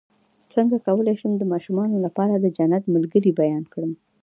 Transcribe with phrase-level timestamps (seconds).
[0.53, 3.91] څنګه کولی شم د ماشومانو لپاره د جنت ملګري بیان کړم